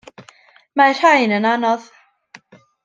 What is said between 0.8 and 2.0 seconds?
Mae'r rhain yn anodd.